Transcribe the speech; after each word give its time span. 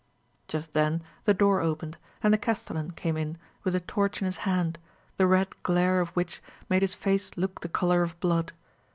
Just 0.47 0.73
then 0.73 1.03
the 1.25 1.33
door 1.35 1.59
opened, 1.61 1.95
and 2.23 2.33
the 2.33 2.37
castellan 2.39 2.89
came 2.89 3.15
in 3.15 3.37
with 3.63 3.75
a 3.75 3.79
torch 3.79 4.19
in 4.19 4.25
his 4.25 4.37
hand, 4.49 4.79
the 5.17 5.27
red 5.27 5.49
glare 5.61 6.01
of 6.01 6.09
which 6.17 6.41
made 6.69 6.81
his 6.81 6.95
face 6.95 7.37
look 7.37 7.61
the 7.61 7.69
colour 7.69 8.01
of 8.01 8.19
blood. 8.19 8.51